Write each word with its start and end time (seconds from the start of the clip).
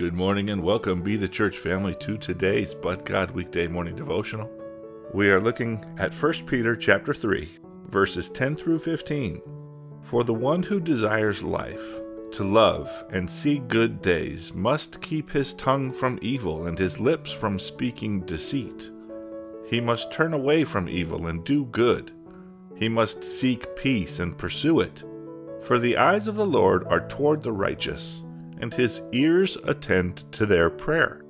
Good 0.00 0.14
morning 0.14 0.48
and 0.48 0.62
welcome, 0.62 1.02
Be 1.02 1.16
the 1.16 1.28
Church 1.28 1.58
family, 1.58 1.94
to 1.96 2.16
today's 2.16 2.72
But 2.72 3.04
God 3.04 3.32
Weekday 3.32 3.66
Morning 3.66 3.94
Devotional. 3.94 4.50
We 5.12 5.28
are 5.28 5.42
looking 5.42 5.84
at 5.98 6.14
1 6.14 6.32
Peter 6.46 6.74
chapter 6.74 7.12
3, 7.12 7.46
verses 7.84 8.30
10 8.30 8.56
through 8.56 8.78
15. 8.78 9.42
For 10.00 10.24
the 10.24 10.32
one 10.32 10.62
who 10.62 10.80
desires 10.80 11.42
life, 11.42 12.00
to 12.32 12.44
love 12.44 12.90
and 13.10 13.28
see 13.28 13.58
good 13.58 14.00
days, 14.00 14.54
must 14.54 15.02
keep 15.02 15.30
his 15.30 15.52
tongue 15.52 15.92
from 15.92 16.18
evil 16.22 16.66
and 16.66 16.78
his 16.78 16.98
lips 16.98 17.30
from 17.30 17.58
speaking 17.58 18.20
deceit. 18.20 18.90
He 19.66 19.82
must 19.82 20.10
turn 20.10 20.32
away 20.32 20.64
from 20.64 20.88
evil 20.88 21.26
and 21.26 21.44
do 21.44 21.66
good. 21.66 22.10
He 22.74 22.88
must 22.88 23.22
seek 23.22 23.76
peace 23.76 24.18
and 24.18 24.38
pursue 24.38 24.80
it. 24.80 25.04
For 25.60 25.78
the 25.78 25.98
eyes 25.98 26.26
of 26.26 26.36
the 26.36 26.46
Lord 26.46 26.84
are 26.86 27.06
toward 27.06 27.42
the 27.42 27.52
righteous 27.52 28.24
and 28.60 28.72
his 28.72 29.02
ears 29.12 29.56
attend 29.64 30.30
to 30.32 30.46
their 30.46 30.70
prayer. 30.70 31.22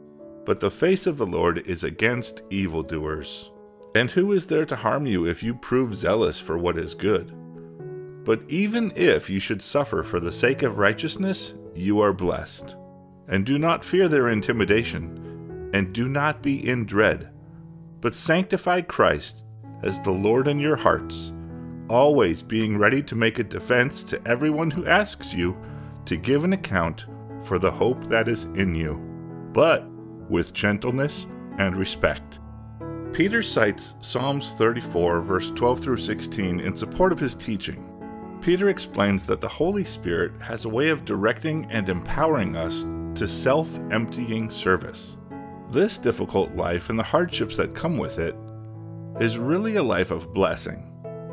But 0.45 0.61
the 0.61 0.70
face 0.70 1.07
of 1.07 1.16
the 1.16 1.27
Lord 1.27 1.59
is 1.66 1.84
against 1.84 2.43
evildoers. 2.51 3.51
And 3.95 4.11
who 4.11 4.33
is 4.33 4.47
there 4.47 4.66
to 4.66 4.77
harm 4.77 5.06
you 5.06 5.27
if 5.27 5.43
you 5.43 5.55
prove 5.55 5.95
zealous 5.95 6.39
for 6.41 6.59
what 6.59 6.79
is 6.79 6.95
good? 6.95 7.33
But 8.25 8.43
even 8.48 8.93
if 8.95 9.30
you 9.30 9.41
should 9.41 9.62
suffer 9.62 10.03
for 10.03 10.20
the 10.20 10.33
sake 10.33 10.62
of 10.62 10.78
righteousness, 10.78 11.55
you 11.75 12.01
are 12.01 12.12
blessed. 12.12 12.77
And 13.28 13.47
do 13.47 13.58
not 13.58 13.84
fear 13.84 14.08
their 14.08 14.28
intimidation, 14.28 15.70
and 15.73 15.92
do 15.92 16.08
not 16.08 16.42
be 16.42 16.69
in 16.69 16.84
dread, 16.84 17.31
but 18.01 18.14
sanctify 18.14 18.83
Christ 18.83 19.45
as 19.83 20.01
the 20.01 20.11
Lord 20.11 20.48
in 20.48 20.58
your 20.58 20.77
hearts, 20.77 21.33
always 21.89 22.42
being 22.42 22.77
ready 22.77 23.03
to 23.05 23.14
make 23.14 23.39
a 23.39 23.45
defense 23.45 24.05
to 24.05 24.20
everyone 24.27 24.70
who 24.70 24.86
asks 24.86 25.33
you 25.33 25.56
to 26.05 26.17
give 26.17 26.45
an 26.45 26.53
account 26.53 27.06
for 27.42 27.58
the 27.58 27.70
hope 27.70 28.05
that 28.05 28.28
is 28.28 28.44
in 28.55 28.74
you, 28.74 28.94
but 29.52 29.88
with 30.28 30.52
gentleness 30.52 31.27
and 31.58 31.77
respect. 31.77 32.38
Peter 33.12 33.42
cites 33.42 33.96
Psalms 34.00 34.52
34, 34.52 35.20
verse 35.20 35.50
12 35.50 35.80
through 35.80 35.96
16, 35.96 36.61
in 36.61 36.77
support 36.77 37.12
of 37.12 37.18
his 37.18 37.34
teaching. 37.34 37.86
Peter 38.41 38.68
explains 38.68 39.27
that 39.27 39.41
the 39.41 39.48
Holy 39.48 39.84
Spirit 39.84 40.33
has 40.41 40.64
a 40.64 40.68
way 40.68 40.88
of 40.88 41.05
directing 41.05 41.66
and 41.70 41.88
empowering 41.88 42.56
us 42.56 42.84
to 43.14 43.27
self 43.27 43.78
emptying 43.91 44.48
service. 44.48 45.16
This 45.70 45.98
difficult 45.98 46.55
life 46.55 46.88
and 46.88 46.98
the 46.98 47.05
hardships 47.05 47.56
that 47.56 47.74
come 47.74 47.98
with 47.98 48.18
it 48.18 48.34
is 49.20 49.38
really 49.38 49.77
a 49.77 49.83
life 49.83 50.11
of 50.11 50.33
blessing 50.33 50.89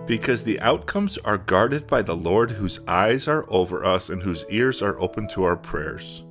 because 0.08 0.42
the 0.44 0.60
outcomes 0.62 1.18
are 1.20 1.38
guarded 1.38 1.86
by 1.86 2.02
the 2.02 2.16
Lord 2.16 2.50
whose 2.50 2.80
eyes 2.88 3.28
are 3.28 3.46
over 3.50 3.84
us 3.84 4.10
and 4.10 4.24
whose 4.24 4.46
ears 4.50 4.82
are 4.82 5.00
open 5.00 5.28
to 5.30 5.44
our 5.44 5.58
prayers. 5.58 6.24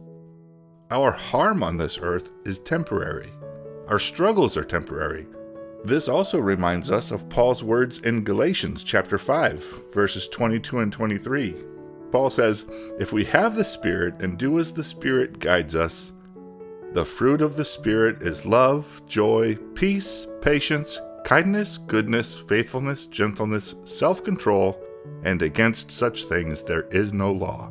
Our 0.91 1.12
harm 1.12 1.62
on 1.62 1.77
this 1.77 1.98
earth 2.00 2.32
is 2.44 2.58
temporary. 2.58 3.30
Our 3.86 3.98
struggles 3.98 4.56
are 4.56 4.64
temporary. 4.64 5.27
This 5.84 6.08
also 6.08 6.38
reminds 6.38 6.91
us 6.91 7.10
of 7.10 7.28
Paul's 7.28 7.62
words 7.62 7.98
in 7.98 8.24
Galatians 8.24 8.82
chapter 8.82 9.19
5, 9.19 9.92
verses 9.92 10.27
22 10.28 10.80
and 10.80 10.92
23. 10.92 11.54
Paul 12.10 12.30
says, 12.30 12.64
If 12.98 13.12
we 13.12 13.24
have 13.27 13.54
the 13.54 13.64
Spirit 13.64 14.14
and 14.20 14.38
do 14.38 14.58
as 14.58 14.72
the 14.72 14.82
Spirit 14.82 15.38
guides 15.38 15.74
us, 15.74 16.12
the 16.92 17.04
fruit 17.04 17.42
of 17.42 17.56
the 17.56 17.65
Spirit 17.65 18.22
is 18.22 18.47
love, 18.47 19.03
joy, 19.06 19.56
peace, 19.75 20.26
patience, 20.41 20.98
kindness, 21.26 21.78
goodness, 21.78 22.38
faithfulness, 22.38 23.06
gentleness, 23.06 23.75
self 23.84 24.22
control, 24.22 24.81
and 25.25 25.42
against 25.42 25.91
such 25.91 26.26
things 26.26 26.62
there 26.62 26.87
is 26.92 27.12
no 27.12 27.32
law. 27.32 27.69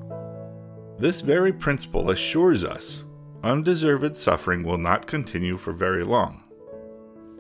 This 1.00 1.22
very 1.22 1.54
principle 1.54 2.10
assures 2.10 2.66
us 2.66 3.06
undeserved 3.44 4.18
suffering 4.18 4.62
will 4.62 4.78
not 4.78 5.08
continue 5.08 5.56
for 5.56 5.72
very 5.72 6.04
long. 6.04 6.44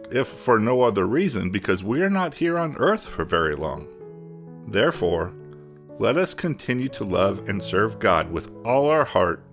If 0.09 0.27
for 0.29 0.57
no 0.57 0.83
other 0.83 1.05
reason, 1.05 1.49
because 1.49 1.83
we 1.83 2.01
are 2.01 2.09
not 2.09 2.35
here 2.35 2.57
on 2.57 2.77
earth 2.77 3.05
for 3.05 3.25
very 3.25 3.55
long. 3.55 3.85
Therefore, 4.69 5.33
let 5.99 6.15
us 6.15 6.33
continue 6.33 6.87
to 6.89 7.03
love 7.03 7.49
and 7.49 7.61
serve 7.61 7.99
God 7.99 8.31
with 8.31 8.53
all 8.63 8.87
our 8.87 9.03
heart, 9.03 9.43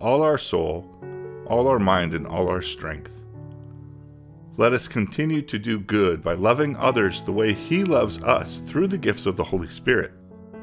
all 0.00 0.22
our 0.22 0.38
soul, 0.38 0.90
all 1.46 1.68
our 1.68 1.78
mind, 1.78 2.14
and 2.14 2.26
all 2.26 2.48
our 2.48 2.62
strength. 2.62 3.23
Let 4.56 4.72
us 4.72 4.86
continue 4.86 5.42
to 5.42 5.58
do 5.58 5.80
good 5.80 6.22
by 6.22 6.34
loving 6.34 6.76
others 6.76 7.24
the 7.24 7.32
way 7.32 7.52
He 7.52 7.82
loves 7.82 8.22
us 8.22 8.60
through 8.60 8.86
the 8.86 8.96
gifts 8.96 9.26
of 9.26 9.36
the 9.36 9.42
Holy 9.42 9.66
Spirit. 9.66 10.12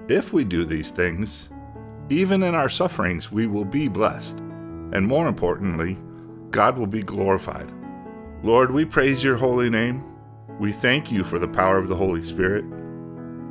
If 0.07 0.31
we 0.31 0.45
do 0.45 0.63
these 0.63 0.91
things, 0.91 1.49
even 2.09 2.41
in 2.41 2.55
our 2.55 2.69
sufferings, 2.69 3.33
we 3.33 3.47
will 3.47 3.65
be 3.65 3.89
blessed. 3.89 4.39
And 4.93 5.05
more 5.05 5.27
importantly, 5.27 5.97
God 6.51 6.77
will 6.77 6.87
be 6.87 7.03
glorified. 7.03 7.69
Lord, 8.43 8.71
we 8.71 8.85
praise 8.85 9.25
your 9.25 9.35
holy 9.35 9.69
name. 9.69 10.05
We 10.57 10.71
thank 10.71 11.11
you 11.11 11.25
for 11.25 11.37
the 11.37 11.49
power 11.49 11.77
of 11.77 11.89
the 11.89 11.95
Holy 11.97 12.23
Spirit. 12.23 12.63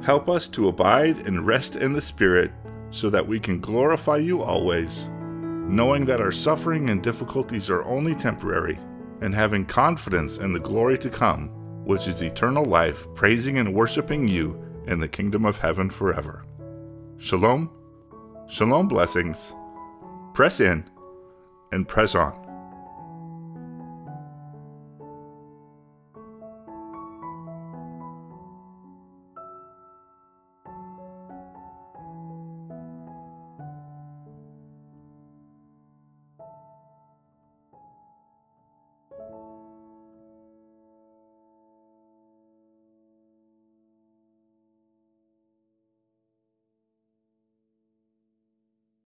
Help 0.02 0.30
us 0.30 0.48
to 0.48 0.68
abide 0.68 1.18
and 1.26 1.46
rest 1.46 1.76
in 1.76 1.92
the 1.92 2.00
Spirit 2.00 2.50
so 2.88 3.10
that 3.10 3.28
we 3.28 3.38
can 3.38 3.60
glorify 3.60 4.16
you 4.16 4.40
always, 4.40 5.10
knowing 5.68 6.06
that 6.06 6.22
our 6.22 6.32
suffering 6.32 6.88
and 6.88 7.02
difficulties 7.02 7.68
are 7.68 7.84
only 7.84 8.14
temporary 8.14 8.78
and 9.20 9.34
having 9.34 9.64
confidence 9.64 10.38
in 10.38 10.52
the 10.52 10.60
glory 10.60 10.96
to 10.98 11.10
come, 11.10 11.48
which 11.84 12.06
is 12.06 12.22
eternal 12.22 12.64
life, 12.64 13.06
praising 13.14 13.58
and 13.58 13.74
worshiping 13.74 14.26
you 14.26 14.60
in 14.86 14.98
the 14.98 15.08
kingdom 15.08 15.44
of 15.44 15.58
heaven 15.58 15.90
forever. 15.90 16.44
Shalom, 17.18 17.70
shalom 18.48 18.88
blessings, 18.88 19.54
press 20.34 20.60
in, 20.60 20.88
and 21.72 21.86
press 21.86 22.14
on. 22.14 22.39